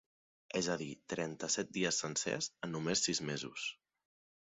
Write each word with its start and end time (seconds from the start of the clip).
És 0.59 0.69
a 0.75 0.77
dir, 0.81 0.87
trenta-set 1.13 1.71
dies 1.77 2.01
sencers 2.07 2.51
en 2.69 2.77
només 2.79 3.07
sis 3.11 3.25
mesos. 3.33 3.73